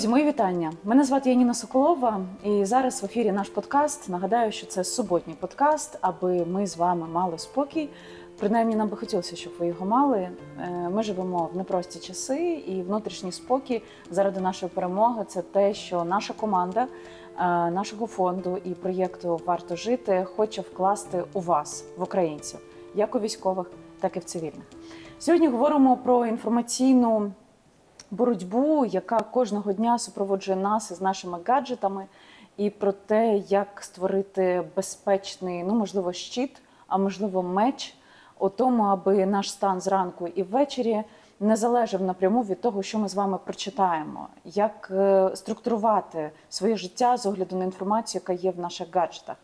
[0.00, 0.72] Друзі, мої вітання.
[0.84, 4.08] Мене звати Яніна Соколова, і зараз в ефірі наш подкаст.
[4.08, 7.88] Нагадаю, що це суботній подкаст, аби ми з вами мали спокій.
[8.38, 10.18] Принаймні, нам би хотілося, щоб ви його мали.
[10.18, 16.04] Е, Ми живемо в непрості часи, і внутрішній спокій заради нашої перемоги це те, що
[16.04, 16.86] наша команда е,
[17.70, 22.60] нашого фонду і проєкту Варто жити хоче вкласти у вас, в українців,
[22.94, 23.70] як у військових,
[24.00, 24.64] так і в цивільних.
[25.18, 27.32] Сьогодні говоримо про інформаційну
[28.10, 32.06] боротьбу, яка кожного дня супроводжує нас із нашими гаджетами,
[32.56, 37.94] і про те, як створити безпечний, ну можливо, щит, а можливо, меч
[38.38, 41.02] у тому, аби наш стан зранку і ввечері
[41.40, 47.16] не залежав напряму від того, що ми з вами прочитаємо, як е, структурувати своє життя
[47.16, 49.36] з огляду на інформацію, яка є в наших гаджетах.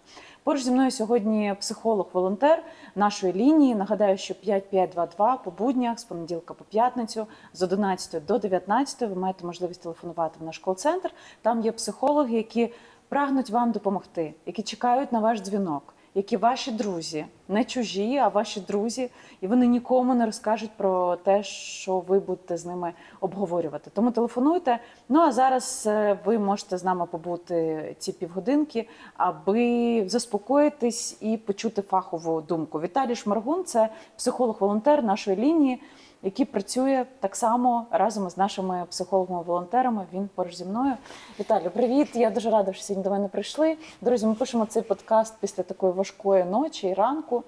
[0.46, 2.62] Поруч зі мною сьогодні психолог-волонтер
[2.94, 3.74] нашої лінії.
[3.74, 9.46] Нагадаю, що 5522 по буднях з понеділка по п'ятницю з 11 до 19 ви маєте
[9.46, 11.10] можливість телефонувати в наш кол-центр.
[11.42, 12.72] Там є психологи, які
[13.08, 18.60] прагнуть вам допомогти, які чекають на ваш дзвінок, які ваші друзі, не чужі, а ваші
[18.60, 23.90] друзі, і вони нікому не розкажуть про те, що ви будете з ними обговорювати.
[23.94, 24.78] Тому телефонуйте.
[25.08, 31.82] Ну а зараз е, ви можете з нами побути ці півгодинки, аби заспокоїтись і почути
[31.82, 32.80] фахову думку.
[32.80, 35.82] Віталій Шмаргун це психолог-волонтер нашої лінії,
[36.26, 40.06] який працює так само разом з нашими психологами-волонтерами.
[40.12, 40.92] Він поруч зі мною.
[41.40, 42.08] Віталію, привіт!
[42.14, 43.76] Я дуже рада, що сьогодні до мене прийшли.
[44.00, 47.44] Друзі, ми пишемо цей подкаст після такої важкої ночі і ранку.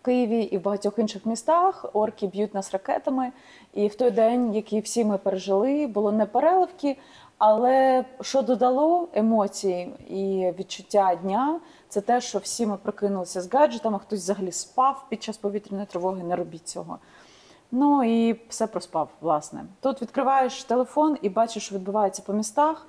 [0.00, 3.32] В Києві і в багатьох інших містах орки б'ють нас ракетами.
[3.74, 6.96] І в той день, який всі ми пережили, було не переливки,
[7.38, 13.98] але що додало емоцій і відчуття дня, це те, що всі ми прокинулися з гаджетами,
[13.98, 16.22] хтось взагалі спав під час повітряної тривоги.
[16.22, 16.98] Не робіть цього.
[17.72, 19.64] Ну і все проспав, власне.
[19.80, 22.86] Тут відкриваєш телефон і бачиш, що відбувається по містах,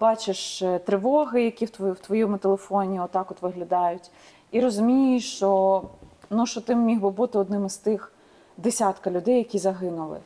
[0.00, 4.10] бачиш е, тривоги, які в твою- в твоєму телефоні отак от виглядають,
[4.50, 5.82] і розумієш, що,
[6.30, 8.12] ну, що ти міг би бути одним із тих
[8.56, 10.18] десятка людей, які загинули.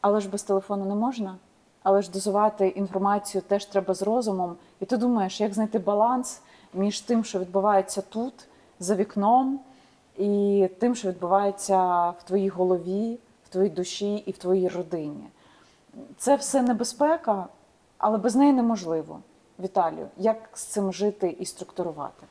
[0.00, 1.36] Але ж без телефону не можна.
[1.82, 4.56] Але ж дозувати інформацію теж треба з розумом.
[4.80, 6.40] І ти думаєш, як знайти баланс
[6.74, 8.34] між тим, що відбувається тут,
[8.80, 9.60] за вікном,
[10.18, 15.28] і тим, що відбувається в твоїй голові, твоїй душі і в твоїй родині.
[16.18, 17.46] Це все небезпека,
[17.98, 19.20] але без неї неможливо.
[19.58, 22.26] Віталію, як з цим жити і структурувати?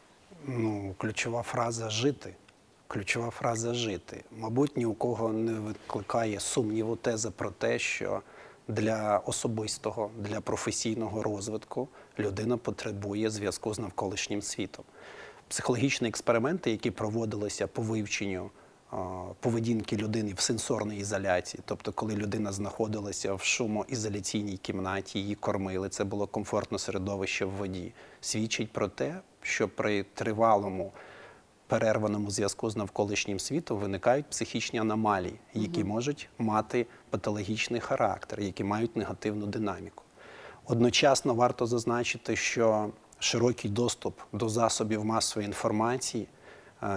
[0.46, 2.36] Ну, ключова фраза жити.
[2.88, 4.24] Ключова фраза жити.
[4.38, 8.22] Мабуть, ні у кого не викликає сумніву теза про те, що
[8.68, 11.88] для особистого, для професійного розвитку
[12.20, 14.86] людина потребує зв'язку з навколишнім світом.
[15.48, 18.50] Психологічні експерименти, які проводилися по вивченню
[19.40, 26.04] поведінки людини в сенсорній ізоляції, тобто, коли людина знаходилася в шумоізоляційній кімнаті, її кормили, це
[26.04, 30.92] було комфортне середовище в воді, свідчить про те, що при тривалому
[31.68, 38.96] перерваному зв'язку з навколишнім світом виникають психічні аномалії, які можуть мати патологічний характер, які мають
[38.96, 40.04] негативну динаміку.
[40.66, 42.90] Одночасно варто зазначити, що
[43.20, 46.28] широкий доступ до засобів масової інформації,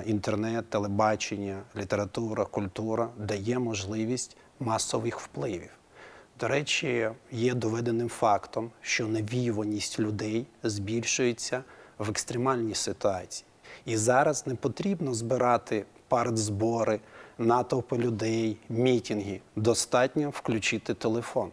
[0.07, 5.71] інтернет, телебачення, література, культура дає можливість масових впливів.
[6.41, 11.65] До речі, є доведеним фактом, що навіюваність людей збільшується
[11.99, 13.47] в екстремальній ситуації.
[13.85, 17.01] І зараз не потрібно збирати партзбори,
[17.39, 19.41] натовпи людей, мітинги.
[19.57, 21.51] Достатньо включити телефон.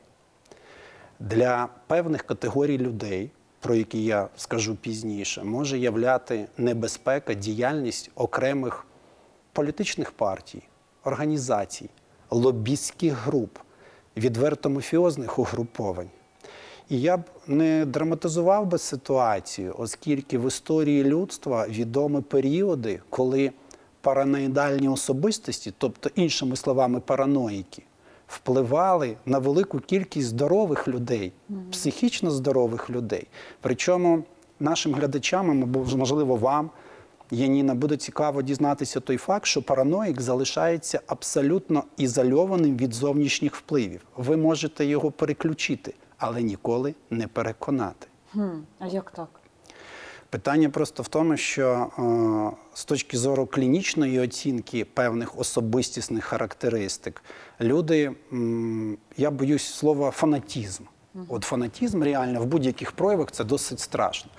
[1.19, 3.31] Для певних категорій людей,
[3.67, 8.85] про які я скажу пізніше, може являти небезпека діяльність окремих
[9.53, 10.61] політичних партій,
[11.03, 11.89] організацій,
[12.29, 13.57] лобістських груп,
[14.17, 16.09] відверто мафіозних угруповань.
[16.89, 23.51] І я б не драматизував би ситуацію, оскільки в історії людства відомі періоди, коли
[24.01, 27.83] параноїдальні особистості, тобто іншими словами, параноїки,
[28.27, 31.33] впливали на велику кількість здорових людей,
[31.71, 33.27] психічно здорових людей.
[33.61, 34.23] Причому
[34.59, 36.69] нашим глядачам, або можливо вам,
[37.31, 44.01] Яніна, буде цікаво дізнатися той факт, що параноїк залишається абсолютно ізольованим від зовнішніх впливів.
[44.17, 48.07] Ви можете його переключити, але ніколи не переконати.
[48.31, 48.49] Хм,
[48.79, 49.27] а як так?
[50.29, 51.67] Питання просто в тому, що
[51.99, 57.23] е, з точки зору клінічної оцінки певних особистісних характеристик,
[57.61, 58.11] люди,
[59.17, 60.83] я боюсь слова фанатізм.
[61.29, 64.31] От фанатізм реально в будь-яких проявах це досить страшно.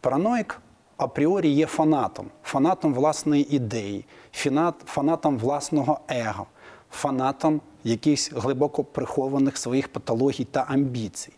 [0.00, 0.60] Параноїк
[0.96, 4.04] апріорі є фанатом, фанатом власної ідеї,
[4.84, 6.46] фанатом власного его,
[6.90, 11.32] фанатом якихось глибоко прихованих своїх патологій та амбіцій.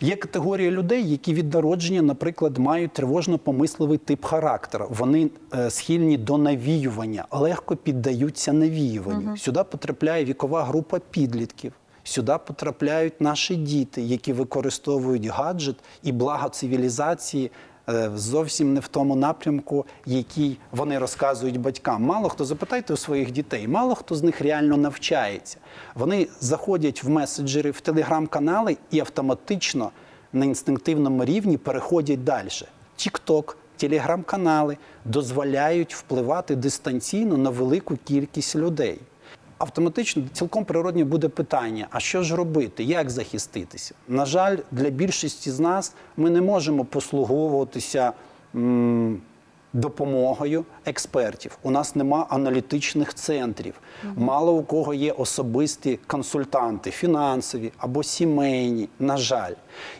[0.00, 4.86] Є категорія людей, які від народження, наприклад, мають тривожно-помисливий тип характеру.
[4.90, 9.36] Вони е, схильні до навіювання, легко піддаються навіюванню.
[9.36, 11.72] Сюди потрапляє вікова група підлітків.
[12.04, 17.50] Сюди потрапляють наші діти, які використовують гаджет і благо цивілізації
[18.14, 22.02] зовсім не в тому напрямку, який вони розказують батькам.
[22.02, 25.56] Мало хто запитайте у своїх дітей, мало хто з них реально навчається.
[25.94, 29.90] Вони заходять в меседжери, в телеграм-канали і автоматично
[30.32, 32.48] на інстинктивному рівні переходять далі.
[32.96, 38.98] Тік-ток, телеграм-канали дозволяють впливати дистанційно на велику кількість людей.
[39.58, 43.94] Автоматично цілком природне буде питання: а що ж робити, як захиститися?
[44.08, 48.12] На жаль, для більшості з нас ми не можемо послуговуватися
[48.54, 49.20] м,
[49.72, 51.58] допомогою експертів.
[51.62, 53.74] У нас нема аналітичних центрів.
[54.16, 59.52] Мало у кого є особисті консультанти, фінансові або сімейні, на жаль.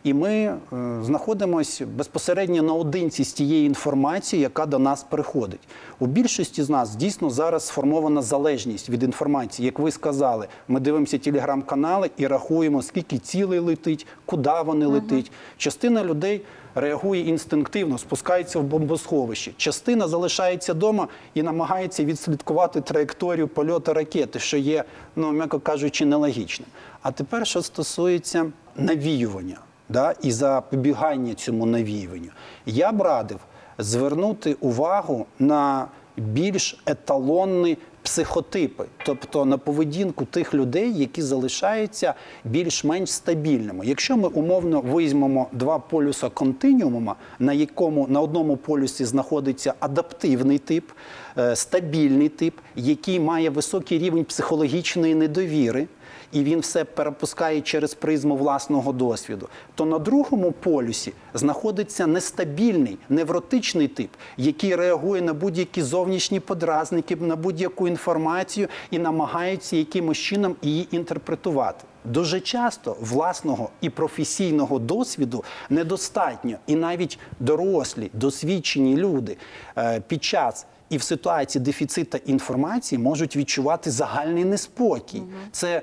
[0.04, 0.58] І ми е,
[1.02, 5.60] знаходимося безпосередньо наодинці з тією інформацією, яка до нас приходить.
[5.98, 9.66] У більшості з нас дійсно зараз сформована залежність від інформації.
[9.66, 15.32] Як ви сказали, ми дивимося телеграм-канали і рахуємо, скільки цілей летить, куди вони летить.
[15.56, 16.42] Частина людей
[16.74, 19.52] реагує інстинктивно, спускається в бомбосховище.
[19.56, 24.84] Частина залишається вдома і намагається відслідкувати траєкторію польоту ракети, що є,
[25.16, 26.68] ну м'яко кажучи, нелогічним.
[27.02, 32.30] А тепер, що стосується навіювання да, і запобігання цьому навіюванню,
[32.66, 33.38] я б радив
[33.78, 35.86] звернути увагу на
[36.16, 42.14] більш еталонні психотипи, тобто на поведінку тих людей, які залишаються
[42.44, 43.86] більш-менш стабільними.
[43.86, 50.90] Якщо ми умовно візьмемо два полюса континіума, на якому на одному полюсі знаходиться адаптивний тип,
[51.38, 55.86] е, стабільний тип, який має високий рівень психологічної недовіри.
[56.32, 59.48] І він все перепускає через призму власного досвіду.
[59.74, 67.36] То на другому полюсі знаходиться нестабільний невротичний тип, який реагує на будь-які зовнішні подразники, на
[67.36, 71.84] будь-яку інформацію і намагається якимось чином її інтерпретувати.
[72.04, 79.36] Дуже часто власного і професійного досвіду недостатньо, і навіть дорослі, досвідчені люди
[79.78, 85.22] е, під час і в ситуації дефіцита інформації можуть відчувати загальний неспокій.
[85.52, 85.82] Це, е,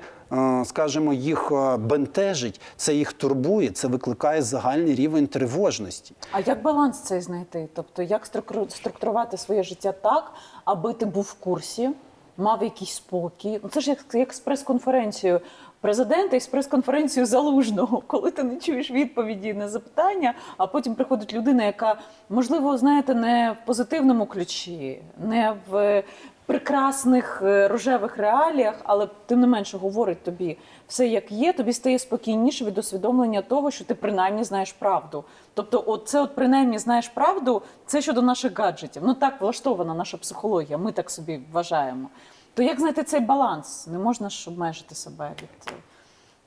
[0.64, 6.14] скажімо, їх е, бентежить, це їх турбує, це викликає загальний рівень тривожності.
[6.32, 7.68] А як баланс цей знайти?
[7.74, 8.26] Тобто, як
[8.68, 10.32] структурувати своє життя так,
[10.64, 11.90] аби ти був в курсі,
[12.36, 13.60] мав якийсь спокій?
[13.62, 15.40] Ну, це ж як, як з прес-конференцією
[15.80, 21.34] президента і з прес-конференцією залужного, коли ти не чуєш відповіді на запитання, а потім приходить
[21.34, 26.02] людина, яка, можливо, знаєте, не в позитивному ключі, не в
[26.46, 30.58] прекрасних е, рожевих реаліях, але тим не менше говорить тобі
[30.88, 35.24] все як є, тобі стає спокійніше від усвідомлення того, що ти принаймні знаєш правду.
[35.54, 39.02] Тобто, от це от принаймні знаєш правду, це щодо наших гаджетів.
[39.06, 42.08] Ну так влаштована наша психологія, ми так собі вважаємо.
[42.54, 43.86] То як знайти цей баланс?
[43.86, 45.76] Не можна ж обмежити себе від е,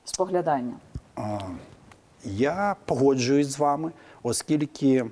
[0.04, 0.74] споглядання.
[2.24, 3.92] Я погоджуюсь з вами,
[4.22, 5.06] оскільки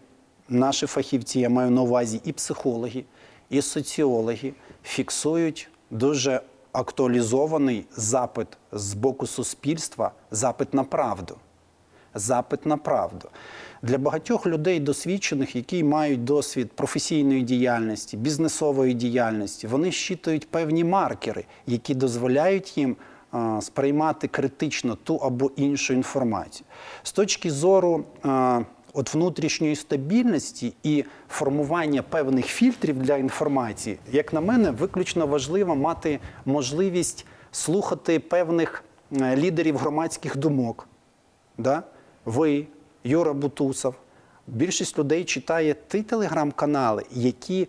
[0.48, 3.04] наші фахівці, я маю на увазі і психологи,
[3.50, 4.54] і соціологи,
[4.88, 6.40] фіксують дуже
[6.72, 11.36] актуалізований запит з боку суспільства, запит на правду.
[12.14, 13.28] Запит на правду.
[13.82, 21.44] Для багатьох людей досвідчених, які мають досвід професійної діяльності, бізнесової діяльності, вони щитують певні маркери,
[21.66, 22.96] які дозволяють їм
[23.60, 26.66] сприймати критично ту або іншу інформацію.
[27.02, 28.04] З точки зору
[28.92, 36.20] от внутрішньої стабільності і формування певних фільтрів для інформації, як на мене, виключно важливо мати
[36.44, 40.88] можливість слухати певних е, лідерів громадських думок.
[41.58, 41.82] Да?
[42.24, 42.66] Ви,
[43.04, 43.94] Юра Бутусов.
[44.46, 47.68] Більшість людей читає ті телеграм-канали, які,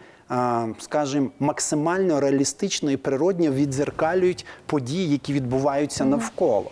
[0.80, 6.72] скажімо, максимально реалістично і природньо відзеркалюють події, які відбуваються навколо.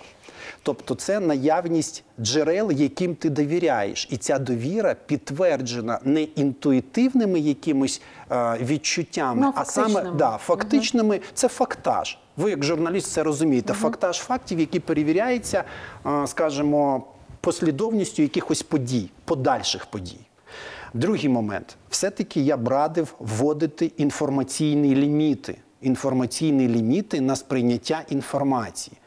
[0.67, 4.07] Тобто це наявність джерел, яким ти довіряєш.
[4.11, 11.19] І ця довіра підтверджена не інтуїтивними якимось а, відчуттями, Ну, а саме да, фактичними.
[11.33, 12.17] Це фактаж.
[12.37, 13.73] Ви, як журналіст, це розумієте.
[13.73, 15.63] Фактаж фактів, які перевіряються,
[16.03, 17.03] а, скажімо,
[17.41, 20.19] послідовністю якихось подій, подальших подій.
[20.93, 21.77] Другий момент.
[21.89, 25.57] Все-таки я б радив вводити інформаційні ліміти.
[25.81, 28.97] Інформаційні ліміти на сприйняття інформації.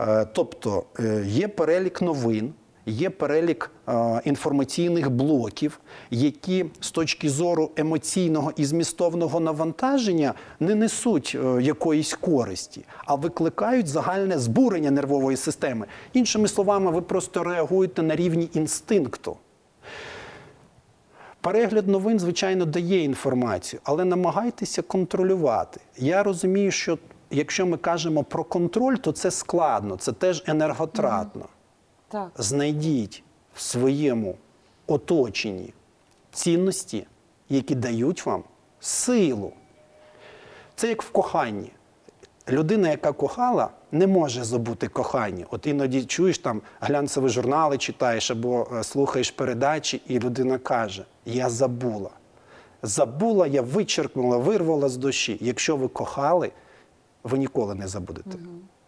[0.00, 2.52] Е, Тобто е, є перелік новин,
[2.86, 11.36] Є перелік е, інформаційних блоків, які з точки зору емоційного і змістовного навантаження не несуть
[11.60, 15.86] якоїсь користі, а викликають загальне збурення нервової системи.
[16.12, 19.36] Іншими словами, ви просто реагуєте на рівні інстинкту.
[21.40, 25.80] Перегляд новин, звичайно, дає інформацію, але намагайтеся контролювати.
[25.98, 26.98] Я розумію, що
[27.30, 31.46] якщо ми кажемо про контроль, то це складно, це теж енерготратно.
[32.08, 32.30] Так.
[32.38, 33.22] Знайдіть
[33.54, 34.36] в своєму
[34.86, 35.72] оточенні
[36.32, 37.06] цінності,
[37.48, 38.44] які дають вам
[38.80, 39.52] силу.
[40.74, 41.72] Це як в коханні.
[42.48, 45.46] Людина, яка кохала, не може забути кохання.
[45.50, 51.50] От іноді чуєш там глянцеві журнали читаєш або е, слухаєш передачі, і людина каже: Я
[51.50, 52.10] забула.
[52.82, 55.38] Забула, я вичеркнула, вирвала з душі.
[55.40, 56.50] Якщо ви кохали,
[57.24, 58.38] ви ніколи не забудете.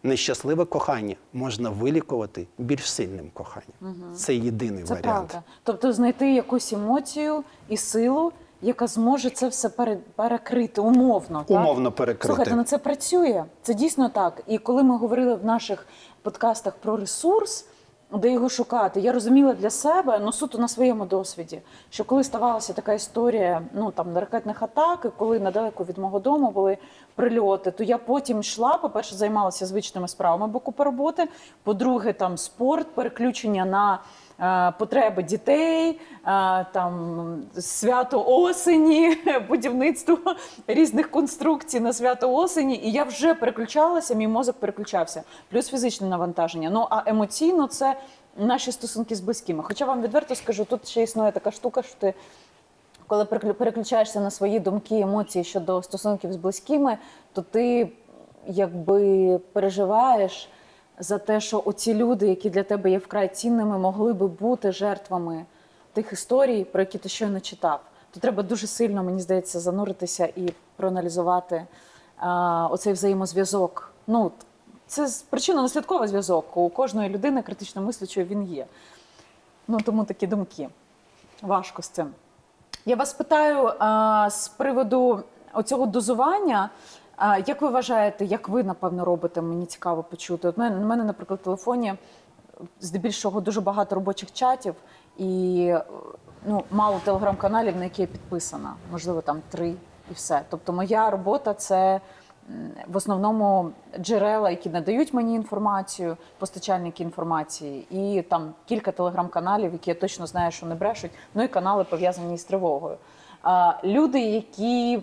[0.02, 4.14] Нещасливе кохання можна вилікувати більш сильним коханням.
[4.14, 5.28] Це єдиний Це варіант.
[5.28, 5.42] правда.
[5.62, 11.44] Тобто знайти якусь емоцію і силу, яка зможе це все пере- перекрити умовно.
[11.48, 11.60] так?
[11.60, 12.26] Умовно перекрити.
[12.26, 13.44] Слухайте, ну це працює.
[13.62, 14.42] Це дійсно так.
[14.46, 15.86] І коли ми говорили в наших
[16.22, 17.66] подкастах про ресурс,
[18.18, 22.72] де його шукати, я розуміла для себе, ну суто на своєму досвіді, що коли ставалася
[22.72, 26.76] така історія, ну там ракетних атак, коли недалеко від мого дому були
[27.14, 31.28] прильоти, то я потім йшла, по-перше, займалася звичними справами боку роботи.
[31.62, 33.98] По-друге, там спорт, переключення на
[34.78, 35.96] потреби дітей, е,
[36.72, 39.16] там свято осені,
[39.48, 40.18] будівництво
[40.66, 42.80] різних конструкцій на свято осені.
[42.84, 45.22] І я вже переключалася, мій мозок переключався.
[45.50, 46.70] Плюс фізичне навантаження.
[46.70, 47.96] Ну а емоційно це
[48.36, 49.62] наші стосунки з близькими.
[49.62, 52.14] Хоча вам відверто скажу, тут ще існує така штука, що ти
[53.06, 56.98] коли переключаєшся на свої думки, емоції щодо стосунків з близькими,
[57.32, 57.88] то ти
[58.46, 60.48] якби переживаєш
[60.98, 65.44] за те, що оці люди, які для тебе є вкрай цінними, могли би бути жертвами
[65.92, 67.80] тих історій, про які ти щойно читав.
[68.10, 71.66] То треба дуже сильно, мені здається, зануритися і проаналізувати
[72.16, 73.92] а, оцей взаємозв'язок.
[74.06, 74.30] Ну,
[74.86, 76.56] це з- причинно-наслідковий зв'язок.
[76.56, 78.66] У кожної людини критично мислячої він є.
[79.68, 80.68] Ну, тому такі думки.
[81.42, 82.10] Важко з цим.
[82.86, 85.22] Я вас питаю а, з приводу
[85.52, 86.70] оцього дозування.
[87.16, 89.42] А, як ви вважаєте, як ви напевно робите?
[89.42, 90.48] Мені цікаво почути.
[90.48, 91.94] От мене, мене, наприклад, в телефоні
[92.80, 94.74] здебільшого дуже багато робочих чатів
[95.16, 95.84] і е,
[96.46, 98.74] ну, мало телеграм-каналів, на які я підписана.
[98.92, 99.68] Можливо, там три
[100.10, 100.42] і все.
[100.50, 102.00] Тобто, моя робота це
[102.86, 109.94] в основному джерела, які надають мені інформацію, постачальники інформації, і там кілька телеграм-каналів, які я
[109.94, 111.10] точно знаю, що не брешуть.
[111.34, 112.96] Ну і канали пов'язані з тривогою.
[113.42, 115.02] А, люди, які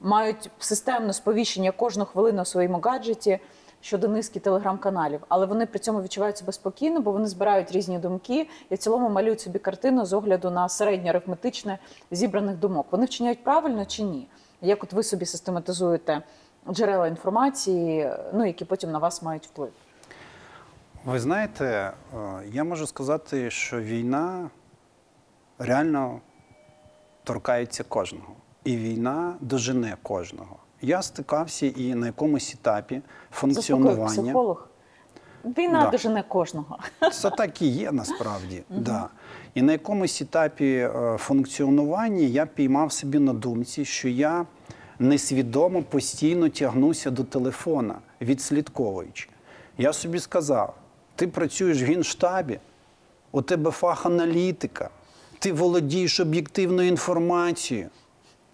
[0.00, 3.38] мають системне сповіщення кожну хвилину у своєму гаджеті
[3.80, 8.46] щодо низки телеграм-каналів, але вони при цьому відчувають себе спокійно, бо вони збирають різні думки
[8.70, 11.78] і в цілому малюють собі картину з огляду на середнє арифметичне
[12.10, 12.86] зібраних думок.
[12.90, 14.28] Вони вчиняють правильно чи ні?
[14.60, 16.22] Як от ви собі систематизуєте
[16.70, 19.72] джерела інформації, ну які потім на вас мають вплив?
[21.04, 21.92] Ви знаєте, е,
[22.52, 24.50] я можу сказати, що війна
[25.58, 26.20] реально
[27.24, 28.34] торкається кожного.
[28.64, 30.56] І війна дожене кожного.
[30.82, 33.00] Я стикався і на якомусь етапі
[33.32, 34.06] функціонування.
[34.06, 34.66] психолог.
[35.44, 35.90] Війна Да.
[35.90, 36.78] дожене кожного.
[37.12, 38.62] Це так і є насправді.
[38.70, 39.08] Да.
[39.54, 44.46] І на якомусь етапі е, функціонування я піймав собі на думці, що я
[44.98, 49.28] несвідомо постійно тягнуся до телефона, відслідковуючи.
[49.78, 50.74] Я собі сказав:
[51.16, 52.58] ти працюєш в генштабі,
[53.32, 54.90] у тебе фах аналітика,
[55.38, 57.88] ти володієш об'єктивною інформацією.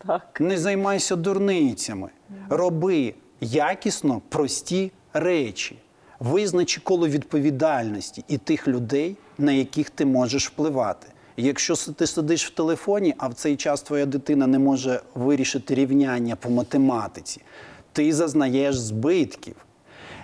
[0.07, 0.41] Так.
[0.41, 2.09] Не займайся дурницями.
[2.49, 5.77] Роби якісно прості речі.
[6.21, 11.07] Визначи коло відповідальності і тих людей, на яких ти можеш впливати.
[11.37, 16.37] Якщо ти сидиш в телефоні, а в цей час твоя дитина не може вирішити рівняння
[16.37, 17.41] по математиці,
[17.93, 19.57] ти зазнаєш збитків.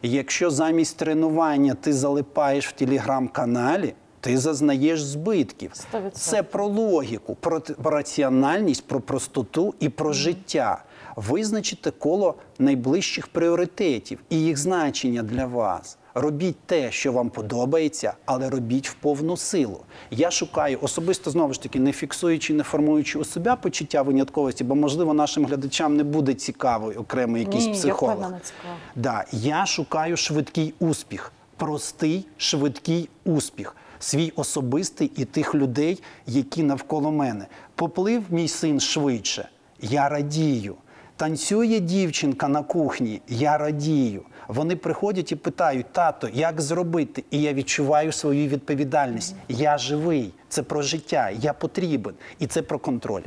[0.02, 5.70] Якщо замість тренування ти залипаєш в телеграм-каналі, ти зазнаєш збитків.
[5.74, 6.20] Сто відсотків.
[6.20, 10.84] Це про логіку, про, про раціональність, про простоту і про життя.
[11.16, 15.98] Визначите коло найближчих пріоритетів і їх значення для вас.
[16.14, 19.80] Робіть те, що вам подобається, але робіть в повну силу.
[20.10, 24.74] Я шукаю особисто знову ж таки, не фіксуючи, не формуючи у себе почуття винятковості, бо
[24.74, 28.16] можливо нашим глядачам не буде цікавий окремий якийсь Ні, психолог.
[28.16, 28.76] цікаво.
[28.96, 37.12] Да, я шукаю швидкий успіх, простий швидкий успіх, свій особистий і тих людей, які навколо
[37.12, 37.46] мене.
[37.74, 39.48] Поплив мій син швидше.
[39.80, 40.74] Я радію.
[41.16, 44.22] Танцює дівчинка на кухні, я радію.
[44.48, 47.24] Вони приходять і питають, тато, як зробити?
[47.30, 49.34] І я відчуваю свою відповідальність.
[49.48, 52.14] Я живий, це про життя, я потрібен.
[52.38, 53.22] І це про контроль.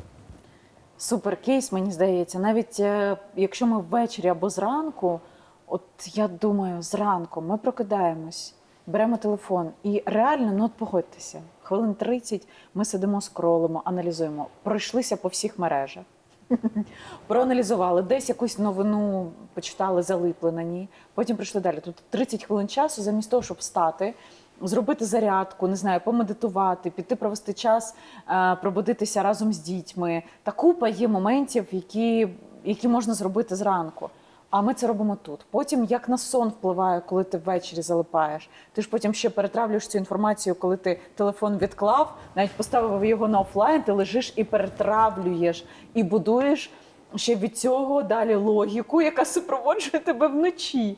[0.98, 2.40] Супер кейс, мені здається.
[2.40, 5.20] Навіть е, якщо ми ввечері або зранку,
[5.68, 5.82] от
[6.14, 8.54] я думаю, зранку ми прокидаємось,
[8.88, 15.28] беремо телефон і реально, ну от погодьтеся, хвилин 30 ми сидимо, скролимо, аналізуємо, пройшлися по
[15.28, 16.04] всіх мережах.
[17.28, 20.88] Проаналізували, десь якусь новину почитали, залипли на ній.
[21.14, 21.80] Потім прийшли далі.
[21.80, 24.14] Тут 30 хвилин часу, замість того, щоб встати,
[24.62, 27.96] зробити зарядку, не знаю, помедитувати, піти провести час,
[28.30, 30.24] е, пробудитися разом з дітьми.
[30.44, 32.28] Та купа є моментів, які,
[32.64, 34.10] які можна зробити зранку.
[34.50, 35.46] А ми це робимо тут.
[35.52, 38.50] Потім як на сон впливає, коли ти ввечері залипаєш.
[38.74, 43.40] Ти ж потім ще перетравлюєш цю інформацію, коли ти телефон відклав, навіть поставив його на
[43.40, 46.72] офлайн, ти лежиш і перетравлюєш, і будуєш
[47.16, 50.98] ще від цього далі логіку, яка супроводжує тебе вночі.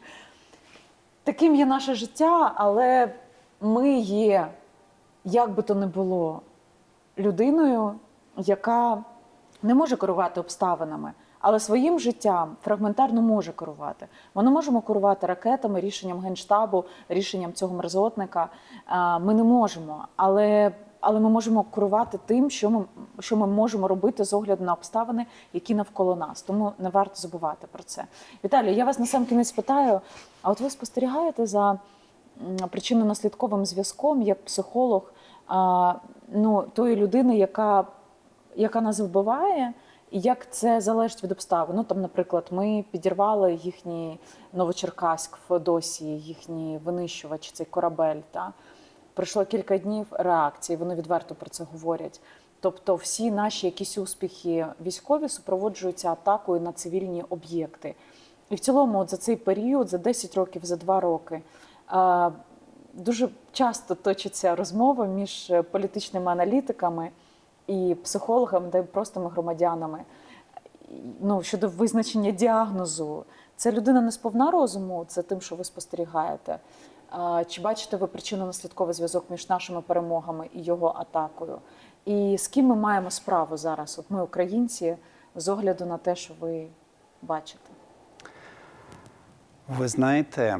[1.23, 3.13] Таким є наше життя, але
[3.61, 4.47] ми є,
[5.25, 6.41] як би то не було,
[7.17, 7.93] людиною,
[8.37, 9.03] яка
[9.63, 11.13] не може керувати обставинами,
[11.47, 14.07] але своїм життям фрагментарно може керувати.
[14.35, 18.49] Ми не можемо керувати ракетами, рішенням генштабу, рішенням цього мерзотника.
[19.21, 20.71] Ми не можемо, але.
[20.99, 22.85] Але ми можемо керувати тим, що ми,
[23.19, 26.41] що ми можемо робити з огляду на обставини, які навколо нас.
[26.41, 28.03] Тому не варто забувати про це.
[28.43, 30.01] Віталій, я вас на сам кінець питаю:
[30.41, 31.79] а от ви спостерігаєте за
[32.61, 35.13] причинно-наслідковим зв'язком як психолог
[36.27, 37.85] ну, тої людини, яка
[38.55, 39.73] яка нас вбиває,
[40.11, 41.75] як це залежить від обставин.
[41.75, 44.19] Ну там, наприклад, ми підірвали їхній
[44.53, 48.21] Новочеркаськ в Феодосії, їхній винищувач, цей корабель.
[48.31, 48.53] Та
[49.13, 50.77] пройшло кілька днів реакції.
[50.77, 52.21] Вони відверто про це говорять.
[52.59, 57.95] Тобто, всі наші якісь успіхи військові супроводжуються атакою на цивільні об'єкти.
[58.49, 61.41] І в цілому, от за цей період, за 10 років, за 2 роки,
[61.91, 62.31] е,
[62.93, 67.09] дуже часто точаться розмови між е, політичними аналітиками
[67.67, 70.03] і психологами, та й простими громадянами.
[71.21, 73.25] Ну, щодо визначення діагнозу,
[73.55, 76.59] це людина не сповна розуму, це тим, що ви спостерігаєте.
[77.47, 81.59] Чи бачите ви причинно-наслідковий зв'язок між нашими перемогами і його атакою?
[82.05, 83.99] І з ким ми маємо справу зараз?
[83.99, 84.97] От ми, українці,
[85.35, 86.67] з огляду на те, що ви
[87.21, 87.69] бачите.
[89.67, 90.59] Ви знаєте,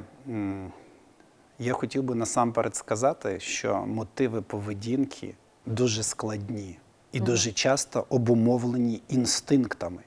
[1.60, 6.80] я хотів би насамперед сказати, що мотиви поведінки дуже складні
[7.18, 10.02] і дуже часто обумовлені інстинктами.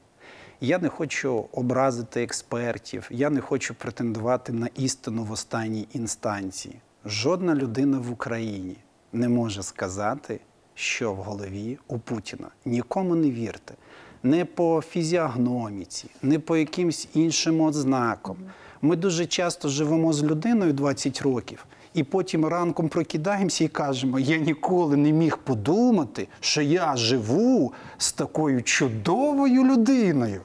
[0.60, 6.76] Я не хочу образити експертів, я не хочу претендувати на істину в останній інстанції.
[7.04, 8.76] Жодна людина в Україні
[9.12, 10.40] не може сказати,
[10.74, 12.48] що в голові у Путіна.
[12.64, 13.74] Нікому не вірте.
[14.22, 18.36] Не по фізіогноміці, не по якимсь іншим ознакам.
[18.82, 24.36] Ми дуже часто живемо з людиною 20 років, і потім ранком прокидаємося і кажемо: я
[24.36, 30.42] ніколи не міг подумати, що я живу з такою чудовою людиною.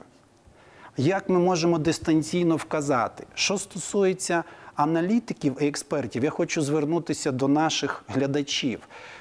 [0.97, 3.23] Як ми можемо дистанційно вказати?
[3.33, 4.43] Що стосується
[4.75, 8.79] аналітиків і експертів, я хочу звернутися до наших глядачів.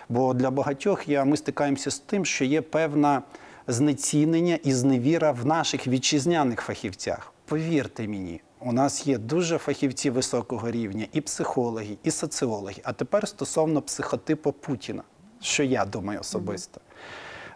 [0.09, 3.23] Бо для багатьох я, ми стикаємося з тим, що є певне
[3.67, 7.33] знецінення і зневіра в наших вітчизняних фахівцях.
[7.45, 12.77] Повірте мені, у нас є дуже фахівці високого рівня, і психологи, і соціологи.
[12.85, 15.03] А тепер стосовно психотипу Путіна,
[15.41, 16.81] що я думаю особисто.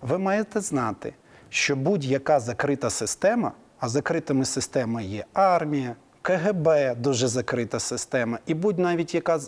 [0.02, 1.14] Ви маєте знати,
[1.48, 8.78] що будь-яка закрита система, а закритими системами є армія, КГБ дуже закрита система, і будь
[8.78, 9.40] навіть яка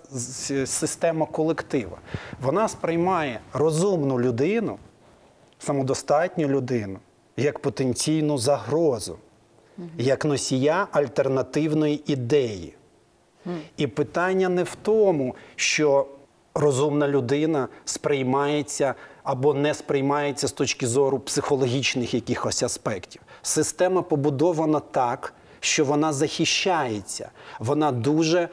[0.67, 1.99] система колектива,
[2.43, 4.79] вона сприймає розумну людину,
[5.59, 6.99] самодостатню людину,
[7.37, 9.19] як потенційну загрозу,
[9.99, 12.75] як носія альтернативної ідеї.
[13.77, 16.07] І питання не в тому, що
[16.55, 23.23] розумна людина сприймається або не сприймається з точки зору психологічних якихось аспектів.
[23.43, 28.49] Система побудована так, що вона захищається, вона дуже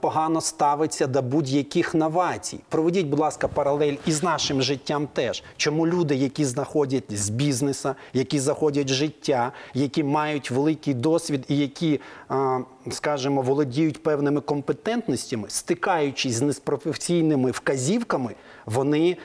[0.00, 2.60] погано ставиться до будь-яких новацій.
[2.68, 5.42] Проведіть, будь ласка, паралель із нашим життям теж.
[5.56, 11.58] Чому люди, які знаходять з бізнесу, які заходять в життя, які мають великий досвід і
[11.58, 12.58] які, а,
[12.90, 18.34] скажімо, володіють певними компетентностями, стикаючись з непрофесійними вказівками,
[18.66, 19.16] вони,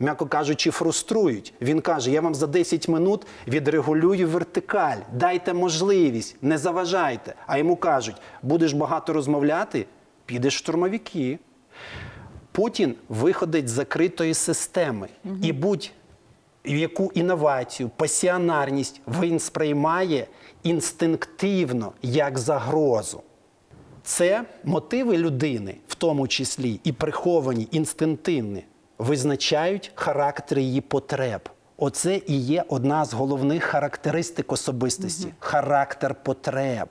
[0.00, 1.54] м'яко кажучи, фруструють.
[1.60, 7.34] Він каже: я вам за 10 минут відрегулюю вертикаль, дайте можливість, не заважайте.
[7.46, 9.86] А йому кажуть, будеш багато розмовляти,
[10.26, 11.38] підеш в штурмовики.
[12.52, 15.08] Путін виходить з закритої системи.
[15.42, 15.90] І будь
[16.64, 20.26] в яку інновацію, пасіонарність він сприймає
[20.62, 23.22] інстинктивно як загрозу.
[24.02, 28.64] Це мотиви людини, в тому числі і приховані, інстинктивні,
[28.98, 31.48] визначають характер її потреб.
[31.76, 36.88] Оце і є одна з головних характеристик особистості характер потреб.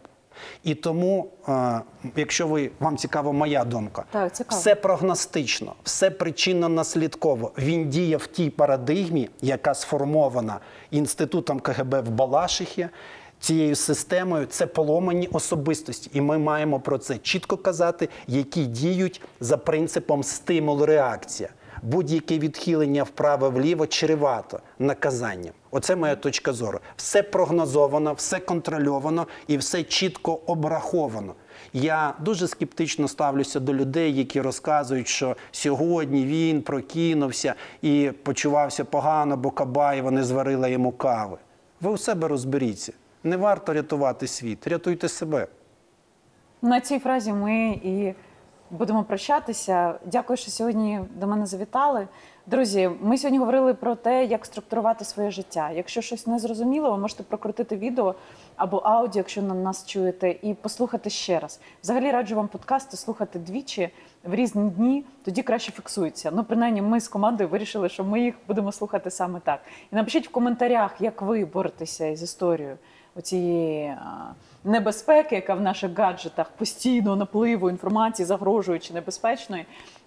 [0.63, 1.81] І тому, е,
[2.15, 4.59] якщо ви вам цікава моя думка, Так, цікаво.
[4.59, 7.51] все прогностично, все причинно-наслідково.
[7.57, 10.59] Він діє в тій парадигмі, яка сформована
[10.91, 12.89] інститутом КГБ в Балашихі.
[13.41, 19.57] Цією системою це поломані особистості, і ми маємо про це чітко казати, які діють за
[19.57, 21.49] принципом стимул-реакція.
[21.81, 25.53] Будь-яке відхилення вправо-вліво чревато наказанням.
[25.71, 26.79] Оце моя точка зору.
[26.95, 31.33] Все прогнозовано, все контрольовано і все чітко обраховано.
[31.73, 39.37] Я дуже скептично ставлюся до людей, які розказують, що сьогодні він прокинувся і почувався погано,
[39.37, 41.37] бо Кабаєва не зварила йому кави.
[41.81, 42.93] Ви у себе розберіться.
[43.23, 45.47] Не варто рятувати світ, рятуйте себе.
[46.61, 48.13] На цій фразі ми і
[48.71, 49.99] будемо прощатися.
[50.05, 52.07] Дякую, що сьогодні до мене завітали.
[52.45, 55.71] Друзі, ми сьогодні говорили про те, як структурувати своє життя.
[55.71, 58.15] Якщо щось не зрозуміло, ви можете прокрутити відео
[58.55, 61.59] або аудіо, якщо на нас чуєте, і послухати ще раз.
[61.83, 63.89] Взагалі раджу вам подкасти слухати двічі
[64.23, 66.31] в різні дні, тоді краще фіксуються.
[66.33, 69.59] Ну, принаймні, ми з командою вирішили, що ми їх будемо слухати саме так.
[69.91, 72.77] І напишіть в коментарях, як ви боретеся із історією
[73.15, 73.95] оцієї
[74.63, 79.65] небезпеки, яка в наших гаджетах постійно напливу інформації, загрожуючи небезпечної.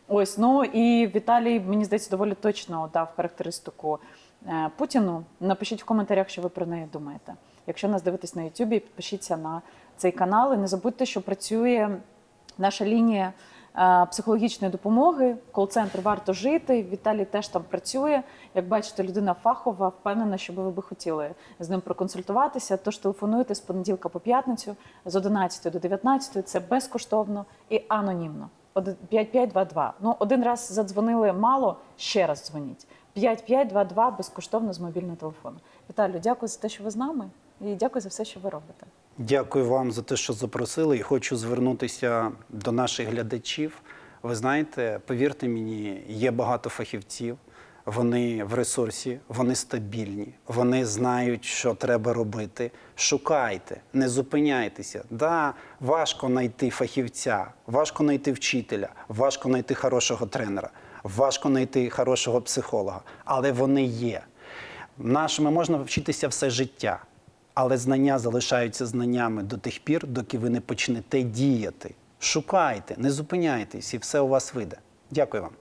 [0.09, 3.99] Ось ну і Віталій, мені здається, доволі точно дав характеристику
[4.47, 5.25] е, Путіну.
[5.41, 7.35] Напишіть в коментарях, що ви про неї думаєте.
[7.67, 9.63] Якщо нас дивитесь на Ютубі, підпишіться на
[9.97, 10.55] цей канал.
[10.55, 11.97] І не забудьте, що працює
[12.59, 13.33] наша лінія
[14.11, 16.83] психологічної допомоги, кол-центр варто жити.
[16.83, 18.23] Віталій теж там працює.
[18.55, 21.31] Як бачите, людина фахова, впевнена, що ви би хотіли
[21.61, 22.77] з ним проконсультуватися.
[22.77, 26.49] Тож телефонуйте з понеділка по п'ятницю з 11 до 19.
[26.49, 28.49] Це безкоштовно і анонімно.
[28.75, 29.95] Один- 5522.
[30.01, 32.87] Ну, один раз задзвонили мало, ще раз дзвоніть.
[33.15, 35.57] 5522 безкоштовно з мобільного телефону.
[35.91, 37.31] Віталію, дякую за те, що ви з нами,
[37.61, 38.87] і дякую за все, що ви робите.
[39.19, 43.83] Дякую вам за те, що запросили, і хочу звернутися до наших глядачів.
[44.23, 47.39] Ви знаєте, повірте мені, є багато фахівців.
[47.87, 52.71] Вони в ресурсі, вони стабільні, вони знають, що треба робити.
[52.97, 55.05] Шукайте, не зупиняйтеся.
[55.11, 60.71] Да, важко знайти фахівця, важко знайти вчителя, важко знайти хорошого тренера,
[61.03, 64.23] важко знайти хорошого психолога, але вони є.
[64.99, 67.03] Нашими можна вчитися все життя,
[67.55, 71.95] але знання залишаються знаннями до тих пір, доки ви не почнете діяти.
[72.19, 74.79] Шукайте, не зупиняйтесь, і все у вас вийде.
[75.11, 75.53] Дякую вам.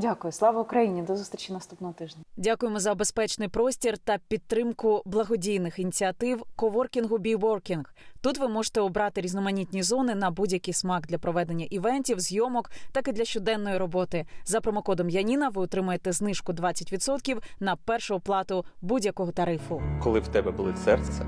[0.00, 1.02] Дякую, слава Україні!
[1.02, 2.22] До зустрічі наступного тижня.
[2.36, 7.82] Дякуємо за безпечний простір та підтримку благодійних ініціатив коворкінгу BeWorking.
[8.20, 13.12] Тут ви можете обрати різноманітні зони на будь-який смак для проведення івентів, зйомок, так і
[13.12, 14.26] для щоденної роботи.
[14.44, 19.82] За промокодом Яніна ви отримаєте знижку 20% на першу оплату будь-якого тарифу.
[20.02, 21.26] Коли в тебе болить серце,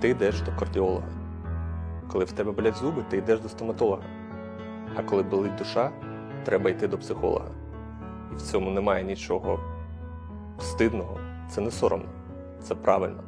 [0.00, 1.08] ти йдеш до кардіолога.
[2.12, 4.02] Коли в тебе болять зуби, ти йдеш до стоматолога.
[4.96, 5.92] А коли болить душа,
[6.44, 7.63] треба йти до психолога.
[8.34, 9.60] І в цьому немає нічого
[10.58, 12.08] стидного, це не соромно,
[12.60, 13.22] це правильно.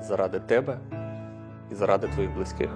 [0.00, 0.78] Заради тебе
[1.72, 2.70] і заради твоїх близьких.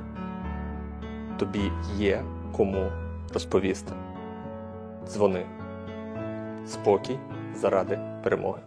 [1.38, 2.23] Тобі є
[2.57, 2.90] кому
[3.33, 3.92] розповісти.
[5.07, 5.47] Дзвони.
[6.66, 7.18] Спокій
[7.55, 8.61] заради перемоги.